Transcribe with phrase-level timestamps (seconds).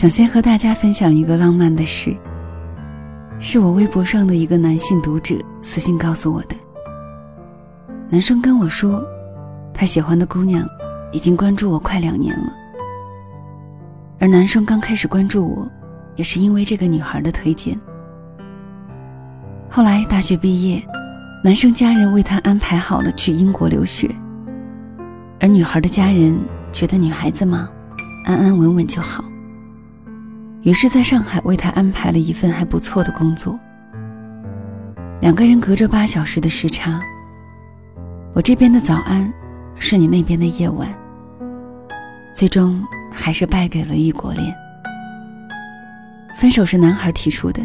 [0.00, 2.16] 想先和大家分享一个浪漫的事，
[3.38, 6.56] 是我微博上的一个男性读者私信告诉我的。
[8.08, 9.04] 男生跟我说，
[9.74, 10.66] 他喜欢的姑娘
[11.12, 12.50] 已经关注我快两年了，
[14.18, 15.68] 而男生刚开始关注我，
[16.16, 17.78] 也是因为这个女孩的推荐。
[19.68, 20.82] 后来大学毕业，
[21.44, 24.10] 男生家人为他安排好了去英国留学，
[25.40, 26.38] 而女孩的家人
[26.72, 27.68] 觉得女孩子嘛，
[28.24, 29.22] 安安稳稳就好。
[30.62, 33.58] 于是，在上海为他安排了一份还不错的工作。
[35.20, 37.00] 两个人隔着八小时的时差，
[38.34, 39.32] 我这边的早安，
[39.78, 40.88] 是你那边的夜晚。
[42.34, 44.54] 最终还是败给了异国恋。
[46.36, 47.60] 分手是男孩提出的。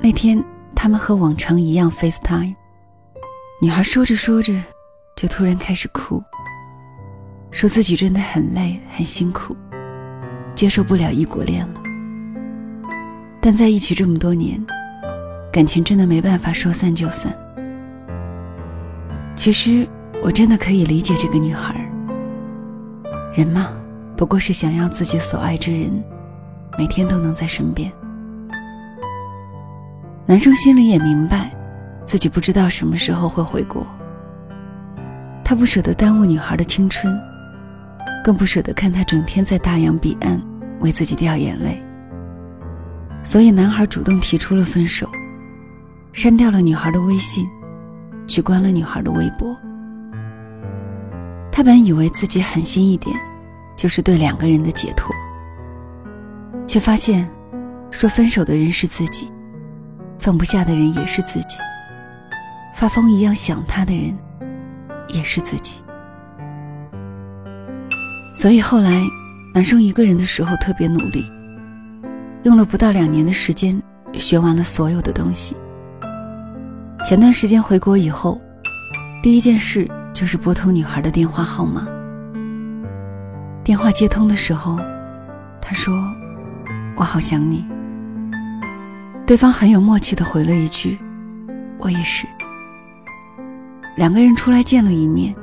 [0.00, 0.42] 那天，
[0.74, 2.54] 他们和往常一样 FaceTime。
[3.62, 4.52] 女孩说着说着，
[5.16, 6.22] 就突然开始哭，
[7.50, 9.56] 说自己真的很累，很辛苦。
[10.54, 11.74] 接受不了异国恋了，
[13.40, 14.64] 但在一起这么多年，
[15.52, 17.32] 感情真的没办法说散就散。
[19.34, 19.86] 其实
[20.22, 21.74] 我真的可以理解这个女孩。
[23.34, 23.68] 人嘛，
[24.16, 25.90] 不过是想要自己所爱之人
[26.78, 27.90] 每天都能在身边。
[30.24, 31.50] 男生心里也明白，
[32.06, 33.84] 自己不知道什么时候会回国，
[35.44, 37.12] 他不舍得耽误女孩的青春。
[38.24, 40.40] 更不舍得看他整天在大洋彼岸
[40.80, 41.78] 为自己掉眼泪，
[43.22, 45.06] 所以男孩主动提出了分手，
[46.14, 47.46] 删掉了女孩的微信，
[48.26, 49.54] 取关了女孩的微博。
[51.52, 53.14] 他本以为自己狠心一点，
[53.76, 55.14] 就是对两个人的解脱，
[56.66, 57.28] 却发现，
[57.90, 59.30] 说分手的人是自己，
[60.18, 61.58] 放不下的人也是自己，
[62.74, 64.16] 发疯一样想他的人，
[65.08, 65.83] 也是自己。
[68.44, 69.02] 所以后来，
[69.54, 71.24] 男生一个人的时候特别努力，
[72.42, 73.82] 用了不到两年的时间
[74.12, 75.56] 学完了所有的东西。
[77.02, 78.38] 前段时间回国以后，
[79.22, 81.88] 第一件事就是拨通女孩的电话号码。
[83.64, 84.78] 电话接通的时候，
[85.58, 85.94] 他说
[86.96, 87.64] ：“我好想你。”
[89.26, 90.98] 对方很有默契的回了一句
[91.80, 92.26] ：“我也是。”
[93.96, 95.34] 两个人出来见了一面。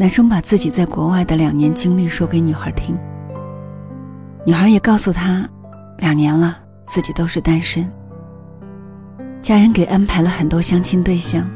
[0.00, 2.96] 男生把自己在国外的两年经历说给女孩听，
[4.46, 5.44] 女孩也告诉他，
[5.98, 7.90] 两年了自己都是单身，
[9.42, 11.50] 家人给安排了很多相亲对象，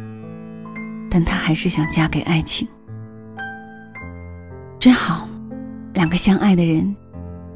[1.09, 2.67] 但她还是想嫁给爱情。
[4.81, 5.29] 真好，
[5.95, 6.97] 两个相爱的人，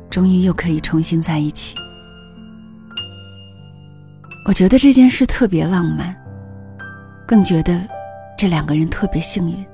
[0.09, 1.75] 终于又可以重新在一起。
[4.47, 6.15] 我觉得这件事特别浪漫，
[7.27, 7.81] 更觉得
[8.39, 9.67] 这两个人特别幸运。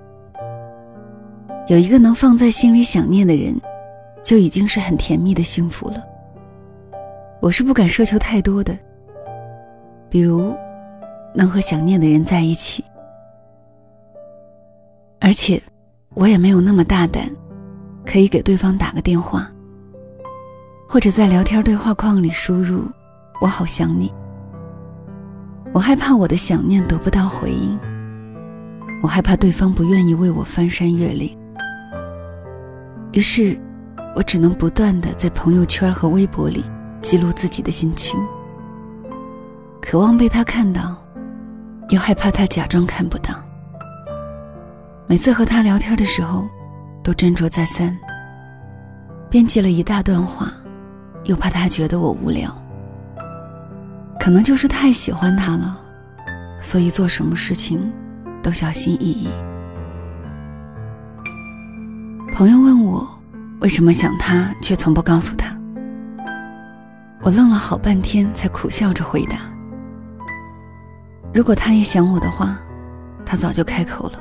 [1.69, 3.55] 有一个能放在心里想念的人，
[4.23, 6.03] 就已经是很甜蜜的幸福了。
[7.41, 8.77] 我是不敢奢求太多的，
[10.09, 10.55] 比如
[11.35, 12.85] 能和想念的人在一起，
[15.21, 15.61] 而且
[16.15, 17.31] 我也没有那么大胆，
[18.05, 19.51] 可以给对方打个电话，
[20.89, 22.85] 或者在聊天对话框里输入
[23.41, 24.13] “我好想你”。
[25.73, 27.79] 我害怕我的想念得不到回应，
[29.03, 31.37] 我害怕对方不愿意为我翻山越岭。
[33.13, 33.59] 于是，
[34.17, 36.65] 我只能不断的在朋友圈和微博里
[37.03, 38.19] 记录自己的心情，
[39.83, 40.97] 渴望被他看到，
[41.91, 43.35] 又害怕他假装看不到。
[45.07, 46.49] 每次和他聊天的时候，
[47.05, 47.95] 都斟酌再三，
[49.29, 50.51] 编辑了一大段话，
[51.25, 52.51] 又怕他觉得我无聊。
[54.19, 55.79] 可能就是太喜欢他了，
[56.63, 57.93] 所以做什么事情
[58.43, 59.29] 都小心翼翼。
[62.35, 63.07] 朋友问我
[63.61, 65.55] 为什么想他，却从不告诉他。
[67.21, 69.37] 我愣了好半天，才苦笑着回答
[71.33, 72.59] ：“如果他也想我的话，
[73.25, 74.19] 他早就开口了。”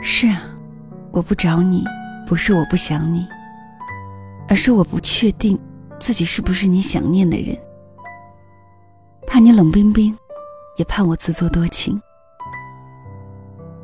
[0.00, 0.42] 是啊，
[1.10, 1.84] 我不找你，
[2.24, 3.26] 不是我不想你，
[4.48, 5.58] 而是我不确定
[5.98, 7.58] 自己是不是你想念的人，
[9.26, 10.16] 怕你冷冰冰，
[10.76, 12.00] 也怕我自作多情。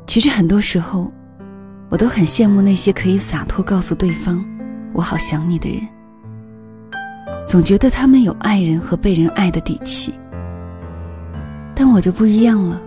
[0.07, 1.11] 其实很多时候。
[1.89, 4.43] 我都很羡慕那些可以洒脱告诉对方
[4.93, 5.87] “我好想你”的人，
[7.47, 10.13] 总觉得他们有爱人和被人爱的底气。
[11.75, 12.81] 但我就不一样了，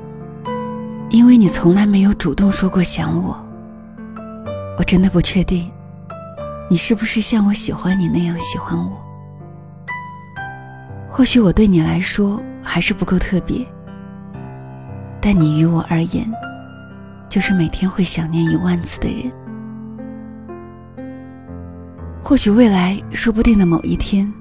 [1.10, 3.36] 因为你从来没有主动说过想我。
[4.78, 5.70] 我真的不确定，
[6.68, 8.92] 你是不是像我喜欢你那样喜欢我。
[11.10, 13.66] 或许我对你来说还是不够特别，
[15.20, 16.30] 但你于我而言。
[17.28, 19.32] 就是每天会想念一万次的人。
[22.22, 24.32] 或许未来说不定的某一天，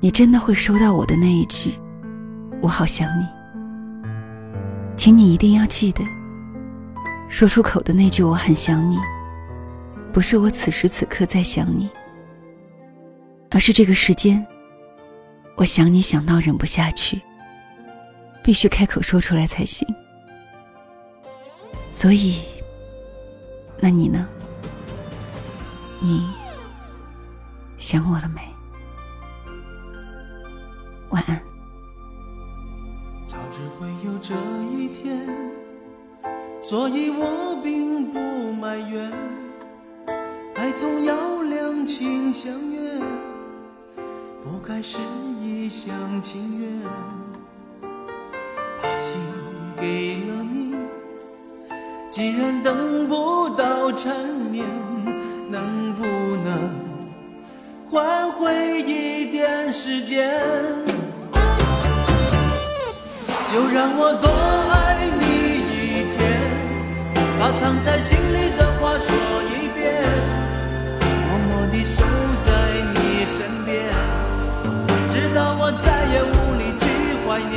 [0.00, 1.74] 你真的会收到我的那一句
[2.62, 3.26] “我好想你”，
[4.96, 6.02] 请你一定要记得，
[7.28, 8.96] 说出口的那句“我很想你”，
[10.10, 11.86] 不是我此时此刻在想你，
[13.50, 14.42] 而是这个时间，
[15.56, 17.20] 我想你想到忍不下去，
[18.42, 19.86] 必须开口说出来才行。
[21.92, 22.42] 所以，
[23.78, 24.26] 那你呢？
[26.00, 26.30] 你
[27.76, 28.40] 想我了没？
[31.10, 31.40] 晚安。
[33.26, 34.34] 早知会有这
[34.72, 35.28] 一天，
[36.62, 38.18] 所以我并不
[38.54, 39.12] 埋怨。
[40.54, 42.98] 爱总要两情相悦，
[44.42, 44.98] 不该是
[45.40, 46.70] 一厢情愿。
[48.80, 49.20] 把心
[49.76, 50.59] 给了你，
[52.20, 54.14] 既然等不到缠
[54.52, 54.66] 绵。
[55.50, 56.04] 能不
[56.44, 56.70] 能
[57.90, 60.30] 换回一点时间？
[63.50, 65.24] 就让我多爱你
[65.72, 66.20] 一天，
[67.40, 69.08] 把藏在心里的话说
[69.48, 70.04] 一遍，
[71.26, 72.04] 默默地守
[72.44, 72.50] 在
[72.92, 73.72] 你身边，
[75.10, 76.84] 直到我再也无力去
[77.24, 77.56] 怀念。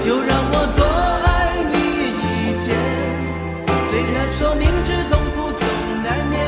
[0.00, 0.84] 就让我多
[1.25, 1.25] 爱，
[3.96, 5.66] 虽然说明知痛苦总
[6.04, 6.38] 难免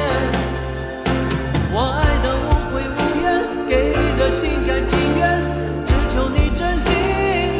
[1.73, 3.27] 我爱的无悔无怨
[3.67, 5.43] 给的心甘情愿
[5.87, 6.93] 只求你真心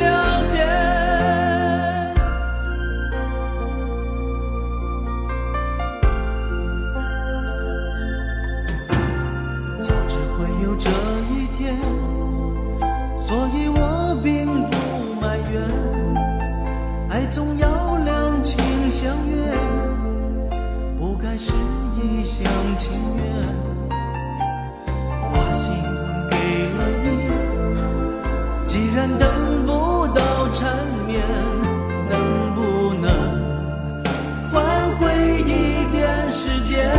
[0.01, 0.57] 了解
[9.81, 10.91] 早知会有这
[11.33, 11.75] 一天
[13.17, 15.63] 所以我并不埋怨
[17.09, 17.68] 爱总要
[21.41, 21.53] 是
[22.03, 22.45] 一厢
[22.77, 23.25] 情愿，
[25.31, 25.73] 我心
[26.29, 26.37] 给
[26.75, 27.07] 了你。
[28.67, 29.31] 既然等
[29.65, 30.21] 不到
[30.53, 30.75] 缠
[31.07, 31.23] 绵，
[32.09, 32.19] 能
[32.57, 33.09] 不能
[34.53, 35.05] 换回
[35.43, 36.91] 一点时间？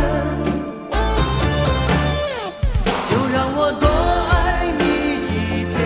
[3.10, 3.86] 就让我多
[4.32, 4.82] 爱你
[5.28, 5.76] 一天，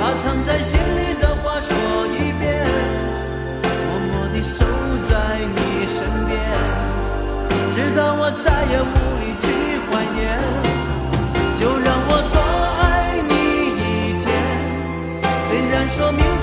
[0.00, 1.76] 把藏在心里的话说
[2.06, 2.64] 一遍，
[3.62, 4.64] 默默的守
[5.02, 5.12] 在
[5.54, 6.32] 你身边。
[7.74, 9.46] 直到我再也无力去
[9.90, 10.38] 怀念，
[11.58, 12.38] 就让我多
[12.80, 13.32] 爱你
[13.80, 14.26] 一天。
[15.48, 16.33] 虽然说明。